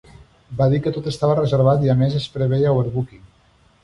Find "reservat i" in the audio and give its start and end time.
1.39-1.91